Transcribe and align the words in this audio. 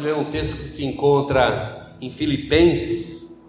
Ler 0.00 0.14
um 0.14 0.26
texto 0.26 0.58
que 0.58 0.68
se 0.68 0.84
encontra 0.84 1.80
em 2.00 2.08
Filipenses, 2.08 3.48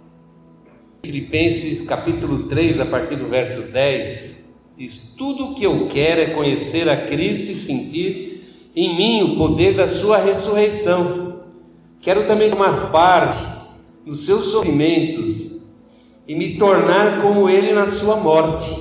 Filipenses 1.03 1.87
capítulo 1.87 2.47
3, 2.47 2.79
a 2.79 2.85
partir 2.85 3.17
do 3.17 3.27
verso 3.27 3.71
10, 3.71 4.61
diz: 4.75 5.13
Tudo 5.15 5.45
o 5.45 5.55
que 5.55 5.63
eu 5.63 5.87
quero 5.87 6.21
é 6.21 6.25
conhecer 6.33 6.89
a 6.89 6.97
Cristo 6.97 7.51
e 7.51 7.55
sentir 7.55 8.71
em 8.75 8.95
mim 8.95 9.23
o 9.23 9.37
poder 9.37 9.75
da 9.75 9.87
Sua 9.87 10.17
ressurreição. 10.17 11.41
Quero 12.01 12.25
também 12.25 12.49
tomar 12.49 12.89
parte 12.91 13.45
nos 14.03 14.25
seus 14.25 14.45
sofrimentos 14.45 15.65
e 16.27 16.33
me 16.33 16.57
tornar 16.57 17.21
como 17.21 17.47
Ele 17.47 17.73
na 17.73 17.85
Sua 17.85 18.15
morte, 18.15 18.75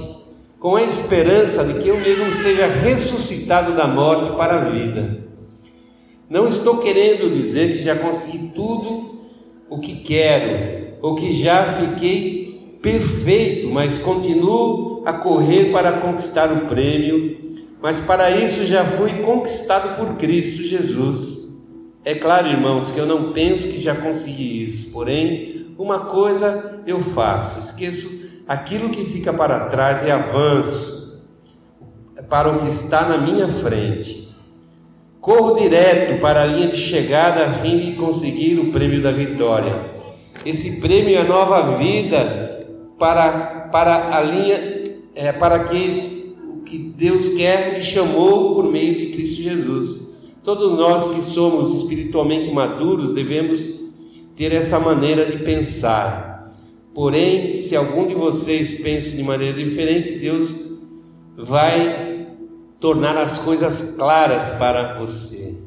com 0.58 0.74
a 0.74 0.82
esperança 0.82 1.66
de 1.66 1.82
que 1.82 1.88
eu 1.88 2.00
mesmo 2.00 2.34
seja 2.34 2.66
ressuscitado 2.66 3.76
da 3.76 3.86
morte 3.86 4.34
para 4.38 4.54
a 4.54 4.64
vida. 4.70 5.27
Não 6.28 6.46
estou 6.46 6.78
querendo 6.78 7.34
dizer 7.34 7.78
que 7.78 7.82
já 7.82 7.96
consegui 7.96 8.48
tudo 8.48 9.18
o 9.70 9.78
que 9.78 9.96
quero, 9.96 10.98
ou 11.00 11.16
que 11.16 11.34
já 11.34 11.72
fiquei 11.72 12.78
perfeito, 12.82 13.68
mas 13.70 14.00
continuo 14.00 15.02
a 15.06 15.14
correr 15.14 15.72
para 15.72 16.00
conquistar 16.00 16.52
o 16.52 16.66
prêmio, 16.66 17.38
mas 17.80 18.00
para 18.00 18.30
isso 18.30 18.66
já 18.66 18.84
fui 18.84 19.10
conquistado 19.22 19.96
por 19.96 20.16
Cristo 20.16 20.62
Jesus. 20.62 21.62
É 22.04 22.14
claro, 22.14 22.48
irmãos, 22.48 22.90
que 22.90 22.98
eu 22.98 23.06
não 23.06 23.32
penso 23.32 23.68
que 23.68 23.80
já 23.80 23.94
consegui 23.94 24.64
isso, 24.64 24.92
porém, 24.92 25.74
uma 25.78 26.00
coisa 26.00 26.82
eu 26.86 27.00
faço: 27.00 27.60
esqueço 27.60 28.28
aquilo 28.46 28.90
que 28.90 29.04
fica 29.06 29.32
para 29.32 29.66
trás 29.66 30.04
e 30.06 30.10
avanço 30.10 31.22
para 32.28 32.50
o 32.50 32.60
que 32.60 32.68
está 32.68 33.08
na 33.08 33.16
minha 33.16 33.48
frente 33.48 34.27
Corro 35.20 35.58
direto 35.58 36.20
para 36.20 36.42
a 36.42 36.46
linha 36.46 36.68
de 36.68 36.76
chegada 36.76 37.46
a 37.46 37.52
fim 37.54 37.78
de 37.78 37.92
conseguir 37.92 38.58
o 38.58 38.70
prêmio 38.72 39.02
da 39.02 39.10
vitória. 39.10 39.74
Esse 40.44 40.80
prêmio 40.80 41.16
é 41.16 41.20
a 41.20 41.24
nova 41.24 41.76
vida 41.76 42.66
para, 42.98 43.68
para 43.72 44.16
a 44.16 44.20
linha, 44.20 44.94
é, 45.14 45.32
para 45.32 45.64
que 45.64 46.18
que 46.68 46.78
Deus 46.78 47.34
quer 47.34 47.72
me 47.72 47.82
chamou 47.82 48.54
por 48.54 48.70
meio 48.70 48.94
de 48.94 49.06
Cristo 49.06 49.42
Jesus. 49.42 50.28
Todos 50.44 50.78
nós 50.78 51.14
que 51.14 51.22
somos 51.22 51.82
espiritualmente 51.82 52.50
maduros 52.50 53.14
devemos 53.14 53.78
ter 54.36 54.52
essa 54.52 54.78
maneira 54.78 55.24
de 55.24 55.38
pensar. 55.38 56.52
Porém, 56.94 57.54
se 57.54 57.74
algum 57.74 58.06
de 58.06 58.14
vocês 58.14 58.80
pensa 58.80 59.16
de 59.16 59.22
maneira 59.22 59.54
diferente, 59.54 60.18
Deus 60.18 60.78
vai 61.36 62.07
tornar 62.80 63.16
as 63.16 63.38
coisas 63.38 63.96
claras 63.96 64.56
para 64.56 64.94
você. 64.94 65.62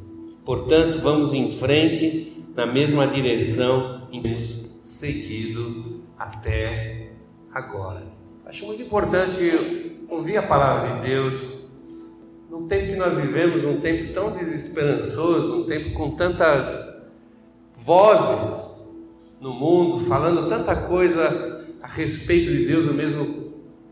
Portanto, 0.45 0.99
vamos 1.01 1.33
em 1.33 1.57
frente 1.57 2.45
na 2.55 2.65
mesma 2.65 3.07
direção 3.07 4.07
em 4.11 4.21
que 4.21 4.29
temos 4.29 4.45
seguido 4.83 6.03
até 6.17 7.11
agora. 7.53 8.03
Acho 8.45 8.65
muito 8.65 8.81
importante 8.81 10.01
ouvir 10.09 10.37
a 10.37 10.43
palavra 10.43 10.95
de 10.95 11.07
Deus 11.07 11.61
num 12.49 12.67
tempo 12.67 12.91
que 12.91 12.97
nós 12.97 13.17
vivemos, 13.17 13.63
um 13.63 13.79
tempo 13.79 14.13
tão 14.13 14.31
desesperançoso, 14.31 15.61
um 15.61 15.63
tempo 15.63 15.93
com 15.93 16.11
tantas 16.11 17.13
vozes 17.77 19.09
no 19.39 19.53
mundo 19.53 20.05
falando 20.05 20.49
tanta 20.49 20.75
coisa 20.75 21.65
a 21.81 21.87
respeito 21.87 22.51
de 22.51 22.65
Deus, 22.67 22.89
o 22.89 22.93
mesmo 22.93 23.50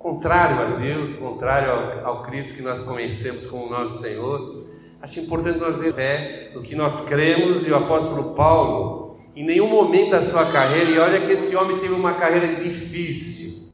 contrário 0.09 0.61
a 0.61 0.79
Deus, 0.79 1.17
contrário 1.17 1.71
ao, 2.03 2.07
ao 2.07 2.23
Cristo 2.23 2.55
que 2.55 2.63
nós 2.63 2.81
conhecemos 2.81 3.45
como 3.45 3.69
nosso 3.69 4.01
Senhor. 4.01 4.67
Acho 4.99 5.19
importante 5.19 5.59
nós 5.59 5.79
ter 5.79 5.93
fé 5.93 6.51
no 6.55 6.63
que 6.63 6.75
nós 6.75 7.07
cremos 7.07 7.67
e 7.67 7.71
o 7.71 7.75
apóstolo 7.75 8.33
Paulo, 8.33 9.19
em 9.35 9.45
nenhum 9.45 9.67
momento 9.67 10.11
da 10.11 10.23
sua 10.23 10.45
carreira, 10.51 10.89
e 10.89 10.97
olha 10.97 11.21
que 11.21 11.31
esse 11.31 11.55
homem 11.55 11.77
teve 11.77 11.93
uma 11.93 12.15
carreira 12.15 12.47
difícil. 12.55 13.71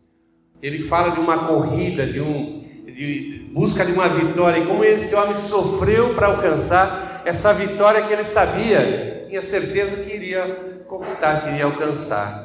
Ele 0.62 0.80
fala 0.80 1.12
de 1.12 1.22
uma 1.22 1.48
corrida, 1.48 2.06
de 2.06 2.20
um 2.20 2.64
de 2.86 3.50
busca 3.54 3.86
de 3.86 3.92
uma 3.92 4.08
vitória, 4.08 4.60
e 4.60 4.68
como 4.68 4.84
esse 4.84 5.16
homem 5.16 5.36
sofreu 5.36 6.16
para 6.16 6.28
alcançar 6.28 7.24
essa 7.26 7.54
vitória 7.54 8.02
que 8.04 8.14
ele 8.14 8.24
sabia, 8.24 9.26
tinha 9.28 9.42
certeza 9.42 10.04
que 10.04 10.14
iria 10.14 10.84
conquistar, 10.88 11.42
que 11.42 11.50
iria 11.50 11.66
alcançar. 11.66 12.45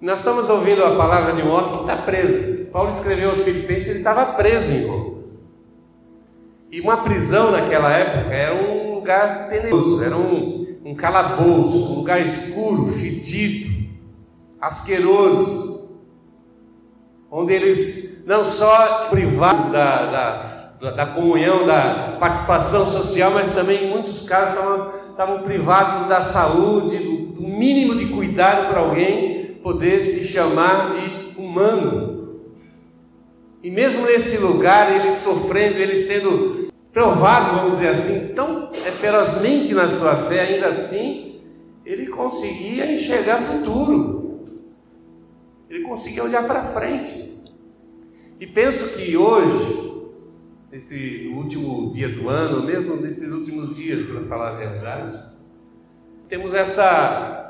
Nós 0.00 0.20
estamos 0.20 0.48
ouvindo 0.48 0.82
a 0.82 0.96
palavra 0.96 1.34
de 1.34 1.42
um 1.42 1.52
homem 1.52 1.76
que 1.76 1.80
está 1.82 1.96
preso. 1.96 2.64
Paulo 2.72 2.90
escreveu 2.90 3.30
aos 3.30 3.42
Filipenses, 3.42 3.90
ele 3.90 3.98
estava 3.98 4.32
preso 4.32 4.72
em 4.72 4.86
Roma. 4.86 5.20
E 6.70 6.80
uma 6.80 6.98
prisão 6.98 7.50
naquela 7.50 7.92
época 7.92 8.34
era 8.34 8.54
um 8.54 8.94
lugar 8.94 9.48
tenebroso, 9.50 10.02
era 10.02 10.16
um, 10.16 10.78
um 10.86 10.94
calabouço, 10.94 11.92
um 11.92 11.96
lugar 11.96 12.18
escuro, 12.18 12.90
fedido, 12.92 13.90
asqueroso, 14.58 15.90
onde 17.30 17.52
eles 17.52 18.24
não 18.26 18.42
só 18.42 19.08
privados 19.10 19.70
da, 19.70 20.70
da, 20.80 20.90
da 20.92 21.06
comunhão, 21.06 21.66
da 21.66 22.16
participação 22.18 22.86
social, 22.86 23.32
mas 23.32 23.52
também 23.52 23.84
em 23.84 23.90
muitos 23.90 24.26
casos 24.26 24.54
estavam, 24.54 24.92
estavam 25.10 25.42
privados 25.42 26.08
da 26.08 26.22
saúde, 26.22 26.96
do, 26.96 27.16
do 27.34 27.42
mínimo 27.42 27.96
de 27.96 28.06
cuidado 28.06 28.68
para 28.68 28.80
alguém 28.80 29.39
poder 29.62 30.02
se 30.02 30.26
chamar 30.26 30.92
de 30.92 31.40
humano. 31.40 32.40
E 33.62 33.70
mesmo 33.70 34.06
nesse 34.06 34.38
lugar, 34.38 34.94
ele 34.94 35.12
sofrendo, 35.12 35.78
ele 35.78 35.98
sendo 35.98 36.70
provado, 36.92 37.56
vamos 37.56 37.78
dizer 37.78 37.88
assim, 37.88 38.34
tão 38.34 38.72
ferozmente 39.00 39.74
na 39.74 39.88
sua 39.88 40.16
fé, 40.28 40.40
ainda 40.40 40.68
assim, 40.68 41.40
ele 41.84 42.06
conseguia 42.06 42.90
enxergar 42.92 43.42
futuro. 43.42 44.44
Ele 45.68 45.84
conseguia 45.84 46.24
olhar 46.24 46.44
para 46.46 46.64
frente. 46.64 47.30
E 48.40 48.46
penso 48.46 48.96
que 48.96 49.16
hoje, 49.16 50.08
nesse 50.72 51.30
último 51.34 51.92
dia 51.92 52.08
do 52.08 52.28
ano, 52.28 52.64
mesmo 52.64 52.96
nesses 52.96 53.30
últimos 53.30 53.76
dias, 53.76 54.06
para 54.06 54.22
falar 54.22 54.48
a 54.50 54.56
verdade, 54.56 55.18
temos 56.28 56.54
essa 56.54 57.49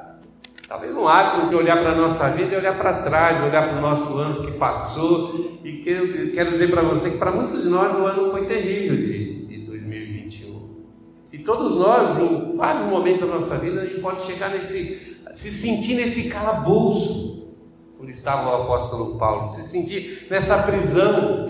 Talvez 0.71 0.97
um 0.97 1.09
hábito 1.09 1.51
de 1.51 1.57
olhar 1.57 1.81
para 1.81 1.91
a 1.91 1.95
nossa 1.97 2.29
vida 2.29 2.55
e 2.55 2.57
olhar 2.57 2.79
para 2.79 3.03
trás, 3.03 3.43
olhar 3.43 3.69
para 3.69 3.79
o 3.79 3.81
nosso 3.81 4.17
ano 4.19 4.47
que 4.47 4.53
passou. 4.53 5.59
E 5.65 5.79
quero, 5.79 6.31
quero 6.31 6.53
dizer 6.53 6.71
para 6.71 6.83
você 6.83 7.11
que 7.11 7.19
para 7.19 7.33
muitos 7.33 7.65
de 7.65 7.69
nós 7.69 7.99
o 7.99 8.07
ano 8.07 8.31
foi 8.31 8.47
terrível 8.47 8.97
de, 8.97 9.47
de 9.47 9.67
2021. 9.67 10.85
E 11.33 11.39
todos 11.41 11.77
nós, 11.77 12.21
em 12.21 12.57
vários 12.57 12.85
momentos 12.85 13.29
da 13.29 13.35
nossa 13.35 13.59
vida, 13.59 13.81
a 13.81 13.85
gente 13.85 14.01
pode 14.01 14.23
chegar 14.23 14.51
nesse, 14.51 15.19
se 15.33 15.51
sentir 15.51 15.97
nesse 15.97 16.33
calabouço, 16.33 17.53
onde 18.01 18.13
estava 18.13 18.49
o 18.49 18.63
apóstolo 18.63 19.19
Paulo, 19.19 19.49
se 19.49 19.63
sentir 19.63 20.29
nessa 20.31 20.63
prisão. 20.63 21.49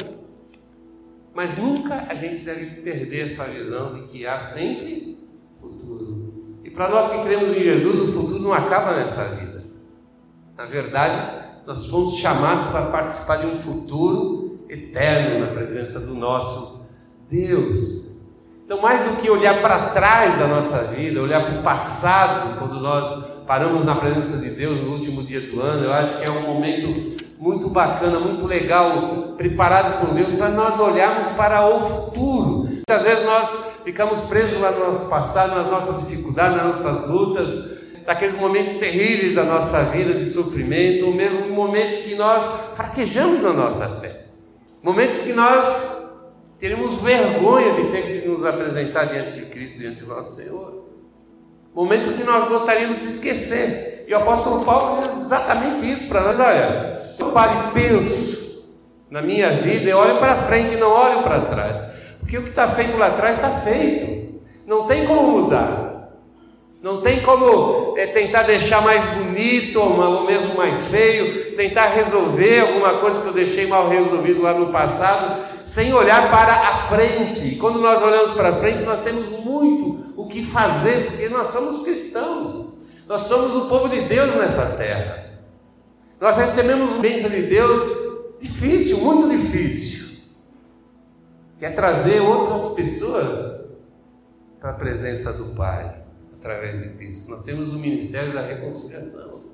Mas 1.35 1.59
nunca 1.59 2.07
a 2.09 2.15
gente 2.15 2.41
deve 2.43 2.81
perder 2.81 3.27
essa 3.27 3.45
visão 3.45 3.93
de 3.93 4.05
que 4.05 4.27
há 4.27 4.41
sempre 4.41 5.21
e 6.71 6.73
para 6.73 6.89
nós 6.89 7.11
que 7.11 7.23
cremos 7.25 7.57
em 7.57 7.65
Jesus, 7.65 8.09
o 8.09 8.13
futuro 8.13 8.30
não 8.41 8.53
acaba 8.53 8.97
nessa 8.97 9.37
vida. 9.37 9.65
Na 10.57 10.67
verdade, 10.67 11.41
nós 11.67 11.87
fomos 11.87 12.17
chamados 12.17 12.67
para 12.67 12.87
participar 12.87 13.37
de 13.37 13.47
um 13.47 13.59
futuro 13.59 14.61
eterno 14.69 15.41
na 15.41 15.53
presença 15.53 16.01
do 16.01 16.15
nosso 16.15 16.89
Deus. 17.29 18.11
Então, 18.65 18.81
mais 18.81 19.03
do 19.05 19.17
que 19.17 19.29
olhar 19.29 19.61
para 19.61 19.89
trás 19.89 20.39
da 20.39 20.47
nossa 20.47 20.93
vida, 20.93 21.21
olhar 21.21 21.45
para 21.45 21.59
o 21.59 21.63
passado, 21.63 22.59
quando 22.59 22.81
nós 22.81 23.41
paramos 23.47 23.85
na 23.85 23.97
presença 23.97 24.39
de 24.39 24.51
Deus 24.51 24.81
no 24.81 24.93
último 24.93 25.25
dia 25.25 25.41
do 25.41 25.61
ano, 25.61 25.87
eu 25.87 25.93
acho 25.93 26.19
que 26.19 26.25
é 26.25 26.31
um 26.31 26.43
momento 26.43 27.21
muito 27.37 27.69
bacana, 27.71 28.21
muito 28.21 28.47
legal, 28.47 29.35
preparado 29.37 30.01
por 30.01 30.15
Deus 30.15 30.35
para 30.35 30.51
nós 30.51 30.79
olharmos 30.79 31.29
para 31.31 31.67
o 31.67 31.81
futuro. 31.81 32.69
Muitas 32.89 33.03
vezes 33.03 33.25
nós 33.25 33.81
ficamos 33.83 34.21
presos 34.27 34.61
lá 34.61 34.71
no 34.71 34.87
nosso 34.87 35.09
passado, 35.09 35.57
nas 35.57 35.71
nossas 35.71 36.07
dificuldades, 36.07 36.57
nas 36.57 36.67
nossas 36.67 37.09
lutas, 37.09 37.80
naqueles 38.07 38.39
momentos 38.39 38.79
terríveis 38.79 39.35
da 39.35 39.45
nossa 39.45 39.85
vida 39.85 40.15
de 40.15 40.25
sofrimento, 40.25 41.07
ou 41.07 41.15
mesmo 41.15 41.49
momentos 41.51 42.01
que 42.01 42.15
nós 42.15 42.73
fraquejamos 42.77 43.43
na 43.43 43.53
nossa 43.53 43.89
fé, 44.01 44.25
momentos 44.83 45.21
que 45.21 45.33
nós 45.33 46.11
teremos 46.59 47.01
vergonha 47.03 47.73
de 47.75 47.91
ter 47.91 48.23
que 48.23 48.29
nos 48.29 48.45
apresentar 48.45 49.05
diante 49.05 49.33
de 49.33 49.47
Cristo, 49.47 49.79
diante 49.79 50.03
do 50.03 50.09
nosso 50.09 50.37
Senhor, 50.37 50.85
momentos 51.75 52.15
que 52.15 52.25
nós 52.25 52.49
gostaríamos 52.49 53.01
de 53.01 53.09
esquecer. 53.09 54.05
E 54.07 54.13
o 54.13 54.17
apóstolo 54.19 54.65
Paulo 54.65 55.03
diz 55.03 55.27
exatamente 55.27 55.91
isso 55.91 56.09
para 56.09 56.21
nós: 56.21 56.41
olha, 56.41 57.15
eu 57.19 57.31
paro 57.33 57.69
e 57.69 57.73
penso 57.73 58.41
na 59.11 59.23
minha 59.23 59.51
vida, 59.51 59.89
eu 59.89 59.99
olho 59.99 60.19
para 60.19 60.37
frente 60.43 60.75
e 60.75 60.77
não 60.77 60.91
olho 60.91 61.23
para 61.23 61.41
trás. 61.41 61.79
Porque 62.21 62.39
o 62.39 62.43
que 62.43 62.51
está 62.51 62.69
feito 62.69 62.97
lá 62.97 63.09
atrás 63.09 63.37
está 63.37 63.51
feito. 63.61 64.41
Não 64.67 64.87
tem 64.87 65.05
como 65.05 65.41
mudar. 65.41 65.90
Não 66.83 67.03
tem 67.03 67.21
como 67.21 67.95
é, 67.99 68.07
tentar 68.07 68.45
deixar 68.45 68.81
mais 68.81 69.05
bonito 69.15 69.79
ou, 69.79 70.25
mesmo 70.25 70.55
mais 70.55 70.89
feio, 70.89 71.55
tentar 71.55 71.89
resolver 71.89 72.61
alguma 72.61 72.95
coisa 72.95 73.21
que 73.21 73.27
eu 73.27 73.35
deixei 73.35 73.67
mal 73.67 73.89
resolvido 73.89 74.41
lá 74.41 74.55
no 74.55 74.73
passado. 74.73 75.51
sem 75.63 75.93
olhar 75.93 76.31
para 76.31 76.55
a 76.55 76.75
frente. 76.89 77.57
Quando 77.57 77.81
nós 77.81 78.03
olhamos 78.03 78.33
para 78.33 78.57
frente, 78.57 78.83
nós 78.83 79.05
temos 79.05 79.29
muito 79.29 80.15
o 80.17 80.27
que 80.27 80.45
fazer, 80.45 81.07
porque 81.07 81.29
nós 81.29 81.49
somos 81.49 81.83
cristãos, 81.85 82.87
nós 83.07 83.23
somos 83.23 83.55
o 83.55 83.69
povo 83.69 83.87
de 83.89 84.01
Deus 84.01 84.35
nessa 84.37 84.77
terra. 84.77 85.27
Nós 86.19 86.37
recebemos 86.39 86.99
bênção 86.99 87.29
de 87.29 87.43
Deus 87.43 87.83
difícil, 88.41 88.99
muito 89.01 89.29
difícil, 89.29 90.19
que 91.59 91.67
é 91.67 91.71
trazer 91.71 92.21
outras 92.21 92.73
pessoas 92.73 93.83
para 94.59 94.71
a 94.71 94.75
presença 94.75 95.35
do 95.35 95.55
Pai 95.55 96.00
através 96.41 96.83
de 96.83 96.97
Cristo. 96.97 97.31
Nós 97.31 97.45
temos 97.45 97.75
o 97.75 97.79
ministério 97.79 98.33
da 98.33 98.41
reconciliação. 98.41 99.45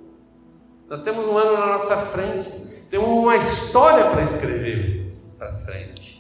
Nós 0.88 1.03
temos 1.03 1.27
um 1.27 1.37
ano 1.37 1.59
na 1.59 1.67
nossa 1.67 1.97
frente, 1.97 2.49
temos 2.88 3.09
uma 3.09 3.37
história 3.37 4.09
para 4.09 4.23
escrever 4.23 5.12
para 5.37 5.53
frente. 5.53 6.17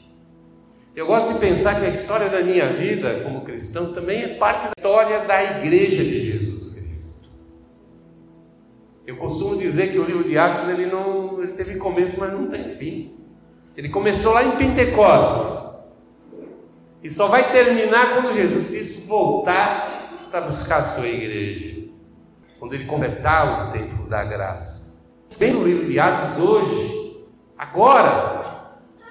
Eu 0.94 1.06
gosto 1.06 1.34
de 1.34 1.38
pensar 1.38 1.78
que 1.78 1.86
a 1.86 1.88
história 1.88 2.28
da 2.28 2.42
minha 2.42 2.72
vida 2.72 3.20
como 3.20 3.42
cristão 3.42 3.94
também 3.94 4.22
é 4.22 4.28
parte 4.34 4.64
da 4.64 4.72
história 4.76 5.24
da 5.24 5.58
igreja 5.58 6.02
de 6.02 6.32
Jesus 6.32 6.74
Cristo. 6.74 7.28
Eu 9.06 9.16
costumo 9.18 9.56
dizer 9.56 9.92
que 9.92 9.98
o 9.98 10.04
livro 10.04 10.24
de 10.24 10.36
Atos 10.36 10.68
ele 10.68 10.86
não 10.86 11.40
ele 11.40 11.52
teve 11.52 11.76
começo, 11.76 12.18
mas 12.18 12.32
não 12.32 12.48
tem 12.48 12.70
fim. 12.70 13.14
Ele 13.76 13.88
começou 13.88 14.32
lá 14.32 14.42
em 14.42 14.56
Pentecostes. 14.56 15.76
E 17.04 17.10
só 17.10 17.28
vai 17.28 17.52
terminar 17.52 18.14
quando 18.14 18.34
Jesus 18.34 18.70
Cristo 18.70 19.06
voltar 19.06 19.95
para 20.30 20.42
buscar 20.42 20.78
a 20.78 20.84
sua 20.84 21.06
igreja. 21.06 21.88
Quando 22.58 22.74
ele 22.74 22.84
completar 22.84 23.68
o 23.68 23.72
tempo 23.72 24.08
da 24.08 24.24
graça. 24.24 25.12
Vem 25.38 25.52
no 25.52 25.64
livro 25.64 25.86
de 25.86 25.98
Atos 25.98 26.40
hoje, 26.40 27.26
agora, 27.58 28.56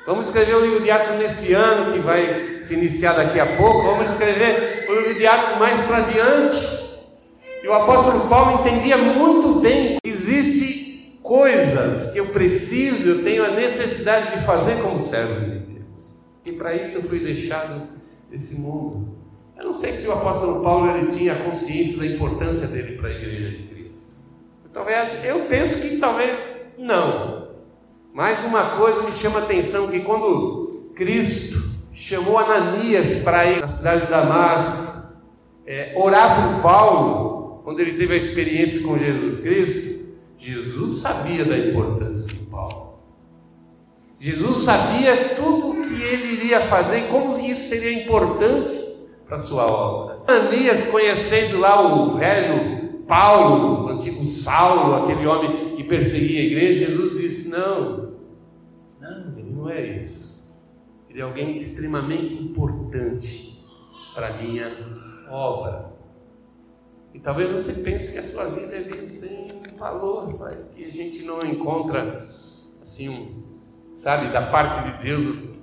Vamos 0.06 0.28
escrever 0.28 0.54
o 0.54 0.62
livro 0.62 0.84
de 0.84 0.92
Atos 0.92 1.16
nesse 1.16 1.54
ano, 1.54 1.92
que 1.92 1.98
vai 1.98 2.62
se 2.62 2.76
iniciar 2.76 3.14
daqui 3.14 3.40
a 3.40 3.58
pouco. 3.58 3.88
Vamos 3.88 4.12
escrever 4.12 4.86
o 4.88 4.94
livro 4.94 5.16
de 5.16 5.26
Atos 5.26 5.58
mais 5.58 5.84
para 5.86 6.02
diante. 6.02 6.86
E 7.64 7.68
o 7.68 7.74
apóstolo 7.74 8.30
Paulo 8.30 8.60
entendia 8.60 9.00
muito 9.00 9.60
bem 9.60 9.98
que 10.04 10.08
existe 10.08 11.18
coisas 11.24 12.12
que 12.12 12.20
eu 12.20 12.28
preciso, 12.28 13.10
eu 13.10 13.24
tenho 13.24 13.44
a 13.44 13.50
necessidade 13.50 14.38
de 14.38 14.46
fazer 14.46 14.80
como 14.84 15.00
servo 15.00 15.42
de 15.42 15.58
Deus. 15.58 16.36
E 16.46 16.52
para 16.52 16.76
isso 16.76 17.00
eu 17.00 17.04
fui 17.04 17.18
deixado 17.18 17.88
desse 18.30 18.62
mundo. 18.62 19.25
Eu 19.58 19.66
não 19.66 19.74
sei 19.74 19.94
se 19.94 20.08
o 20.08 20.12
apóstolo 20.12 20.62
Paulo 20.62 20.90
ele 20.98 21.12
tinha 21.12 21.36
consciência 21.36 22.00
da 22.00 22.08
importância 22.08 22.68
dele 22.68 22.98
para 22.98 23.10
a 23.10 23.14
igreja 23.14 23.50
de 23.52 23.64
Cristo. 23.64 24.24
Talvez, 24.74 25.24
eu 25.24 25.46
penso 25.46 25.82
que 25.82 25.98
talvez 25.98 26.38
não. 26.78 27.48
Mais 28.14 28.44
uma 28.46 28.78
coisa 28.78 29.04
me 29.04 29.14
chama 29.14 29.40
a 29.40 29.44
atenção: 29.44 29.90
que 29.90 30.02
quando 30.02 30.92
Cristo 30.94 31.64
chamou 31.94 32.38
Ananias 32.38 33.24
para 33.24 33.46
ir 33.46 33.62
na 33.62 33.68
cidade 33.68 34.02
de 34.02 34.12
Damasco, 34.12 34.94
é, 35.66 35.94
orar 35.96 36.54
por 36.54 36.62
Paulo, 36.62 37.62
quando 37.64 37.80
ele 37.80 37.98
teve 37.98 38.14
a 38.14 38.18
experiência 38.18 38.86
com 38.86 38.98
Jesus 38.98 39.40
Cristo, 39.40 40.16
Jesus 40.38 40.98
sabia 40.98 41.46
da 41.46 41.58
importância 41.58 42.28
de 42.28 42.46
Paulo. 42.46 43.00
Jesus 44.20 44.64
sabia 44.64 45.36
tudo 45.36 45.70
o 45.70 45.82
que 45.82 46.02
ele 46.02 46.34
iria 46.34 46.60
fazer 46.60 47.00
e 47.00 47.08
como 47.08 47.40
isso 47.40 47.70
seria 47.70 48.04
importante 48.04 48.85
para 49.26 49.38
sua 49.38 49.66
obra. 49.66 50.22
Ananias, 50.28 50.90
conhecendo 50.90 51.60
lá 51.60 51.82
o 51.82 52.18
velho 52.18 53.04
Paulo, 53.08 53.86
o 53.86 53.90
antigo 53.90 54.26
Saulo, 54.28 55.04
aquele 55.04 55.28
homem 55.28 55.76
que 55.76 55.84
perseguia 55.84 56.42
a 56.42 56.44
igreja, 56.44 56.86
Jesus 56.86 57.22
disse: 57.22 57.50
Não, 57.52 58.16
não 59.66 59.70
é 59.70 59.82
isso. 59.98 60.62
Ele 61.10 61.20
é 61.20 61.24
alguém 61.24 61.56
extremamente 61.56 62.36
importante 62.36 63.66
para 64.14 64.28
a 64.28 64.38
minha 64.38 64.72
obra. 65.30 65.94
E 67.14 67.20
talvez 67.20 67.50
você 67.50 67.82
pense 67.82 68.14
que 68.14 68.20
a 68.20 68.24
sua 68.24 68.50
vida 68.50 68.76
é 68.76 68.84
meio 68.84 69.08
sem 69.08 69.64
valor, 69.78 70.38
mas 70.38 70.76
que 70.76 70.86
a 70.86 70.92
gente 70.92 71.24
não 71.24 71.44
encontra, 71.46 72.30
assim, 72.82 73.10
um, 73.10 73.96
sabe, 73.96 74.32
da 74.32 74.48
parte 74.48 74.98
de 74.98 75.04
Deus, 75.04 75.55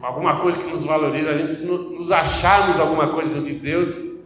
alguma 0.00 0.40
coisa 0.40 0.58
que 0.58 0.70
nos 0.70 0.84
valoriza, 0.84 1.30
a 1.30 1.38
gente 1.38 1.62
nos 1.64 2.10
acharmos 2.10 2.80
alguma 2.80 3.12
coisa 3.12 3.40
de 3.40 3.54
Deus. 3.54 4.18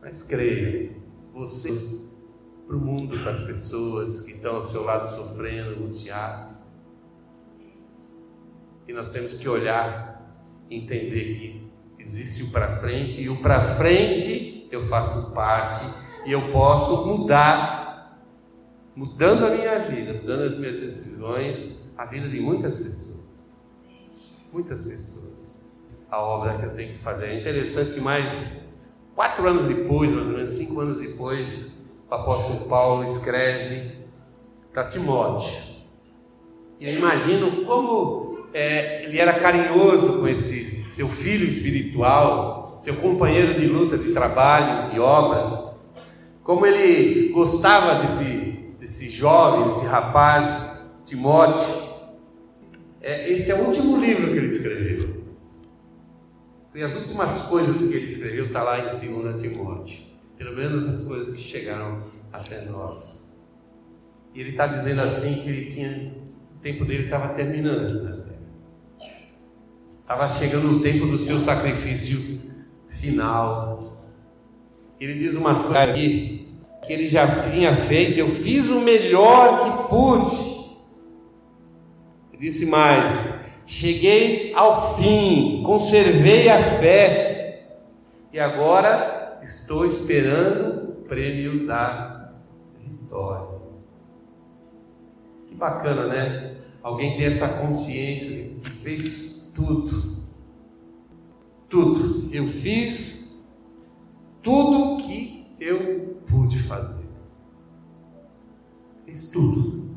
Mas 0.00 0.26
creia, 0.28 0.96
você 1.32 1.74
para 2.66 2.76
o 2.76 2.80
mundo, 2.80 3.16
para 3.18 3.30
as 3.30 3.46
pessoas 3.46 4.22
que 4.22 4.32
estão 4.32 4.56
ao 4.56 4.64
seu 4.64 4.84
lado 4.84 5.08
sofrendo, 5.08 5.70
angustiados. 5.70 6.56
E 8.88 8.92
nós 8.92 9.12
temos 9.12 9.38
que 9.38 9.48
olhar 9.48 10.16
entender 10.70 11.38
que 11.38 11.72
existe 11.98 12.44
o 12.44 12.52
para 12.52 12.76
frente 12.78 13.20
e 13.20 13.28
o 13.28 13.40
para 13.40 13.60
frente 13.60 14.68
eu 14.70 14.86
faço 14.86 15.32
parte 15.34 15.84
e 16.24 16.32
eu 16.32 16.50
posso 16.50 17.06
mudar, 17.06 18.20
mudando 18.94 19.46
a 19.46 19.50
minha 19.50 19.78
vida, 19.78 20.14
mudando 20.14 20.52
as 20.52 20.58
minhas 20.58 20.80
decisões, 20.80 21.94
a 21.96 22.04
vida 22.04 22.28
de 22.28 22.40
muitas 22.40 22.78
pessoas. 22.78 23.25
Muitas 24.52 24.84
pessoas. 24.84 25.72
A 26.10 26.20
obra 26.20 26.56
que 26.56 26.64
eu 26.64 26.74
tenho 26.74 26.92
que 26.92 26.98
fazer. 26.98 27.26
É 27.26 27.40
interessante 27.40 27.94
que 27.94 28.00
mais 28.00 28.82
quatro 29.14 29.48
anos 29.48 29.66
depois, 29.66 30.10
mais 30.10 30.26
ou 30.26 30.32
menos 30.32 30.50
cinco 30.52 30.80
anos 30.80 31.00
depois, 31.00 32.00
o 32.08 32.14
apóstolo 32.14 32.68
Paulo 32.68 33.04
escreve 33.04 33.96
para 34.72 34.84
Timóteo. 34.84 35.76
E 36.78 36.88
eu 36.88 36.94
imagino 36.94 37.64
como 37.64 38.46
é, 38.52 39.04
ele 39.04 39.18
era 39.18 39.34
carinhoso 39.34 40.20
com 40.20 40.28
esse 40.28 40.88
seu 40.88 41.08
filho 41.08 41.46
espiritual, 41.46 42.78
seu 42.80 42.96
companheiro 42.96 43.54
de 43.60 43.66
luta, 43.66 43.98
de 43.98 44.12
trabalho, 44.12 44.90
de 44.90 45.00
obra, 45.00 45.74
como 46.42 46.64
ele 46.64 47.30
gostava 47.32 48.00
desse, 48.00 48.74
desse 48.78 49.10
jovem, 49.10 49.66
desse 49.68 49.86
rapaz, 49.86 51.02
Timóteo. 51.06 51.85
É, 53.06 53.30
esse 53.30 53.52
é 53.52 53.54
o 53.54 53.68
último 53.68 54.00
livro 54.00 54.32
que 54.32 54.36
ele 54.36 54.52
escreveu. 54.52 55.24
E 56.74 56.82
as 56.82 56.96
últimas 56.96 57.42
coisas 57.42 57.88
que 57.88 57.94
ele 57.94 58.06
escreveu 58.06 58.46
está 58.46 58.64
lá 58.64 58.80
em 58.80 59.22
2 59.22 59.40
Timóteo. 59.40 59.96
Pelo 60.36 60.56
menos 60.56 60.88
as 60.88 61.06
coisas 61.06 61.36
que 61.36 61.40
chegaram 61.40 62.02
até 62.32 62.62
nós. 62.62 63.46
E 64.34 64.40
ele 64.40 64.50
está 64.50 64.66
dizendo 64.66 65.02
assim 65.02 65.40
que 65.40 65.48
ele 65.48 65.70
tinha, 65.70 66.14
o 66.56 66.58
tempo 66.58 66.84
dele 66.84 67.04
estava 67.04 67.32
terminando. 67.32 68.02
Né? 68.02 68.24
Estava 70.00 70.28
chegando 70.28 70.76
o 70.76 70.80
tempo 70.80 71.06
do 71.06 71.16
seu 71.16 71.38
sacrifício 71.38 72.40
final. 72.88 73.96
Ele 74.98 75.14
diz 75.14 75.36
umas 75.36 75.62
coisas 75.62 75.76
aqui 75.76 76.48
que 76.84 76.92
ele 76.92 77.08
já 77.08 77.50
tinha 77.50 77.72
feito. 77.76 78.18
Eu 78.18 78.28
fiz 78.28 78.68
o 78.68 78.80
melhor 78.80 79.62
que 79.62 79.88
pude. 79.90 80.55
Disse 82.38 82.66
mais: 82.66 83.46
cheguei 83.66 84.52
ao 84.54 84.96
fim, 84.96 85.62
conservei 85.64 86.48
a 86.48 86.62
fé 86.78 87.46
e 88.32 88.38
agora 88.38 89.40
estou 89.42 89.86
esperando 89.86 90.90
o 90.90 90.94
prêmio 91.04 91.66
da 91.66 92.32
vitória. 92.78 93.56
Que 95.46 95.54
bacana, 95.54 96.06
né? 96.06 96.56
Alguém 96.82 97.16
ter 97.16 97.24
essa 97.24 97.60
consciência 97.60 98.60
que 98.60 98.70
fez 98.70 99.52
tudo. 99.54 100.16
Tudo. 101.68 102.28
Eu 102.32 102.46
fiz 102.46 103.58
tudo 104.42 105.02
que 105.02 105.46
eu 105.58 106.20
pude 106.28 106.58
fazer. 106.58 107.16
Fiz 109.04 109.30
tudo. 109.30 109.96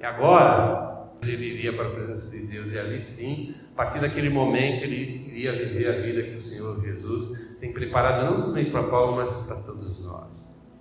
E 0.00 0.04
agora, 0.04 0.87
ele 1.28 1.44
iria 1.54 1.72
para 1.72 1.86
a 1.86 1.90
presença 1.90 2.36
de 2.36 2.46
Deus, 2.46 2.72
e 2.72 2.78
ali 2.78 3.00
sim, 3.00 3.54
a 3.72 3.76
partir 3.76 4.00
daquele 4.00 4.28
momento, 4.28 4.84
ele 4.84 5.28
iria 5.28 5.52
viver 5.52 5.88
a 5.88 6.00
vida 6.00 6.22
que 6.22 6.36
o 6.36 6.42
Senhor 6.42 6.80
Jesus 6.80 7.56
tem 7.60 7.72
preparado, 7.72 8.30
não 8.30 8.38
somente 8.38 8.70
para 8.70 8.82
Paulo, 8.84 9.16
mas 9.16 9.36
para 9.46 9.56
todos 9.56 10.04
nós. 10.06 10.72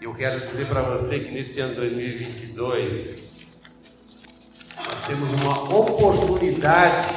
Eu 0.00 0.14
quero 0.14 0.46
dizer 0.46 0.66
para 0.66 0.82
você 0.82 1.20
que 1.20 1.30
nesse 1.30 1.60
ano 1.60 1.76
2022, 1.76 3.32
nós 4.76 5.06
temos 5.06 5.42
uma 5.42 5.74
oportunidade 5.74 7.08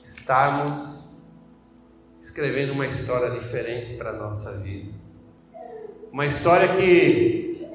de 0.00 0.06
estarmos 0.06 1.10
escrevendo 2.20 2.72
uma 2.72 2.86
história 2.86 3.30
diferente 3.30 3.94
para 3.94 4.10
a 4.10 4.12
nossa 4.12 4.60
vida. 4.60 4.92
Uma 6.12 6.26
história 6.26 6.68
que 6.68 7.66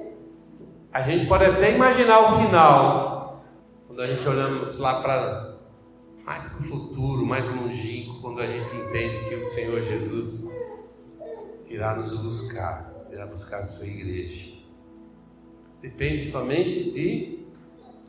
a 0.91 1.01
gente 1.01 1.27
pode 1.27 1.45
até 1.45 1.75
imaginar 1.75 2.19
o 2.19 2.45
final, 2.45 3.14
quando 3.87 4.01
a 4.01 4.07
gente 4.07 4.27
olhamos 4.27 4.79
lá 4.79 5.01
para 5.01 5.55
mais 6.25 6.43
para 6.43 6.61
o 6.61 6.63
futuro, 6.63 7.25
mais 7.25 7.45
longínquo, 7.53 8.19
quando 8.19 8.41
a 8.41 8.47
gente 8.47 8.75
entende 8.75 9.29
que 9.29 9.35
o 9.35 9.45
Senhor 9.45 9.79
Jesus 9.83 10.49
irá 11.67 11.95
nos 11.95 12.17
buscar, 12.17 13.07
irá 13.11 13.27
buscar 13.27 13.59
a 13.59 13.65
sua 13.65 13.85
igreja. 13.85 14.55
Depende 15.81 16.25
somente 16.25 16.91
de, 16.91 17.45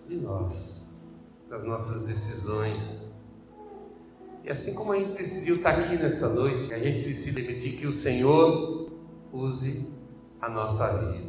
de 0.08 0.16
nós. 0.16 1.02
das 1.48 1.64
nossas 1.64 2.06
decisões. 2.06 3.34
E 4.44 4.50
assim 4.50 4.74
como 4.74 4.92
a 4.92 4.98
gente 4.98 5.12
decidiu 5.12 5.56
estar 5.56 5.78
aqui 5.78 5.96
nessa 5.96 6.34
noite, 6.34 6.72
a 6.72 6.78
gente 6.78 7.02
decide 7.02 7.34
permitir 7.34 7.76
que 7.76 7.86
o 7.86 7.92
Senhor 7.92 8.90
use 9.32 9.92
a 10.40 10.48
nossa 10.48 11.12
vida. 11.12 11.25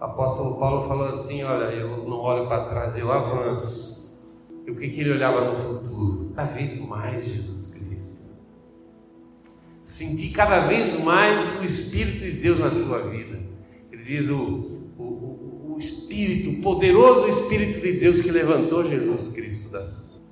Apóstolo 0.00 0.58
Paulo 0.58 0.86
falou 0.86 1.08
assim: 1.08 1.42
Olha, 1.42 1.74
eu 1.74 2.08
não 2.08 2.18
olho 2.18 2.46
para 2.46 2.66
trás, 2.66 2.96
eu 2.96 3.10
avanço. 3.10 4.18
E 4.66 4.70
o 4.70 4.76
que, 4.76 4.88
que 4.90 5.00
ele 5.00 5.12
olhava 5.12 5.52
no 5.52 5.58
futuro? 5.58 6.32
Cada 6.36 6.52
vez 6.52 6.86
mais 6.88 7.24
Jesus 7.24 7.74
Cristo. 7.74 8.38
Sentir 9.82 10.32
cada 10.32 10.66
vez 10.66 11.02
mais 11.02 11.60
o 11.60 11.64
Espírito 11.64 12.20
de 12.20 12.32
Deus 12.32 12.60
na 12.60 12.70
sua 12.70 13.08
vida. 13.08 13.40
Ele 13.90 14.04
diz: 14.04 14.28
o, 14.28 14.92
o, 14.96 15.74
o 15.74 15.78
Espírito, 15.80 16.58
o 16.58 16.62
poderoso 16.62 17.28
Espírito 17.28 17.80
de 17.80 17.94
Deus 17.94 18.22
que 18.22 18.30
levantou 18.30 18.88
Jesus 18.88 19.32
Cristo 19.32 19.72
das. 19.72 20.22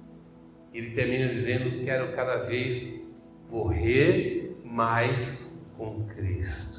Ele 0.73 0.91
termina 0.91 1.33
dizendo: 1.33 1.85
Quero 1.85 2.15
cada 2.15 2.45
vez 2.45 3.21
morrer 3.51 4.57
mais 4.65 5.75
com 5.77 6.05
Cristo. 6.05 6.77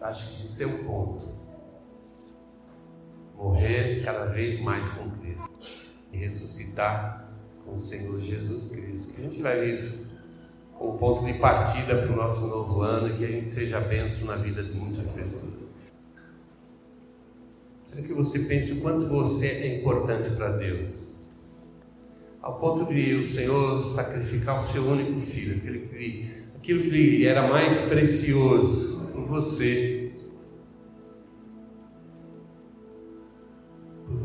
Acho 0.00 0.38
que 0.38 0.46
isso 0.46 0.62
é 0.62 0.66
um 0.66 0.84
ponto 0.84 1.39
morrer 3.40 4.02
cada 4.04 4.26
vez 4.26 4.60
mais 4.60 4.86
com 4.90 5.10
Cristo 5.12 5.50
e 6.12 6.18
ressuscitar 6.18 7.32
com 7.64 7.74
o 7.74 7.78
Senhor 7.78 8.20
Jesus 8.20 8.70
Cristo. 8.70 9.14
Que 9.14 9.20
a 9.20 9.24
gente 9.24 9.42
ver 9.42 9.74
isso 9.74 10.18
como 10.76 10.98
ponto 10.98 11.24
de 11.24 11.34
partida 11.34 11.96
para 11.96 12.12
o 12.12 12.16
nosso 12.16 12.46
novo 12.48 12.82
ano 12.82 13.08
e 13.08 13.16
que 13.16 13.24
a 13.24 13.28
gente 13.28 13.50
seja 13.50 13.80
benção 13.80 14.26
na 14.26 14.36
vida 14.36 14.62
de 14.62 14.72
muitas 14.72 15.12
pessoas. 15.12 15.70
Quero 17.90 18.06
que 18.06 18.12
você 18.12 18.40
pense 18.40 18.74
o 18.74 18.80
quanto 18.82 19.08
você 19.08 19.46
é 19.46 19.80
importante 19.80 20.30
para 20.36 20.56
Deus. 20.56 21.26
Ao 22.42 22.58
ponto 22.58 22.92
de 22.92 23.14
o 23.14 23.26
Senhor 23.26 23.84
sacrificar 23.84 24.60
o 24.60 24.62
seu 24.62 24.84
único 24.84 25.20
filho, 25.20 25.56
aquele 25.56 25.80
que, 25.88 26.30
aquilo 26.56 26.90
que 26.90 27.26
era 27.26 27.48
mais 27.48 27.86
precioso 27.86 29.08
por 29.12 29.24
você 29.26 29.99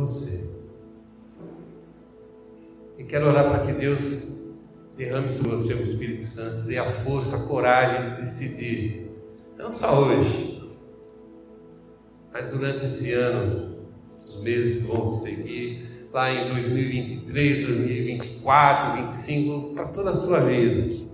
você. 0.07 0.55
E 2.97 3.03
quero 3.03 3.27
orar 3.27 3.49
para 3.49 3.65
que 3.65 3.73
Deus 3.73 4.55
derrame 4.95 5.29
sobre 5.29 5.51
você 5.51 5.73
o 5.73 5.83
Espírito 5.83 6.23
Santo, 6.23 6.65
dê 6.67 6.77
a 6.77 6.89
força, 6.89 7.37
a 7.37 7.47
coragem 7.47 8.11
de 8.11 8.21
decidir, 8.21 9.11
não 9.57 9.71
só 9.71 10.01
hoje, 10.01 10.55
mas 12.31 12.51
durante 12.51 12.85
esse 12.85 13.13
ano, 13.13 13.77
os 14.23 14.41
meses 14.41 14.83
que 14.83 14.87
vão 14.87 15.07
seguir, 15.07 16.09
lá 16.11 16.31
em 16.31 16.49
2023, 16.49 17.67
2024, 17.67 18.91
2025, 19.01 19.73
para 19.73 19.87
toda 19.87 20.11
a 20.11 20.15
sua 20.15 20.39
vida. 20.41 21.05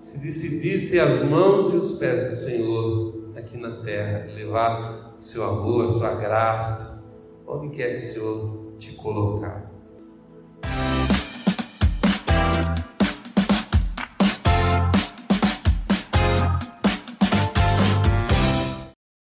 Se 0.00 0.24
decidir 0.24 0.78
ser 0.80 1.00
as 1.00 1.24
mãos 1.24 1.72
e 1.72 1.76
os 1.76 1.96
pés 1.98 2.30
do 2.30 2.36
Senhor 2.36 3.24
aqui 3.36 3.56
na 3.56 3.82
terra, 3.82 4.26
levar 4.32 5.14
o 5.16 5.18
seu 5.18 5.44
amor, 5.44 5.86
a 5.86 5.88
sua 5.88 6.14
graça, 6.14 6.93
onde 7.46 7.74
quer 7.76 7.98
que 7.98 8.04
o 8.04 8.06
Senhor 8.06 8.72
te 8.78 8.92
colocar. 8.94 9.63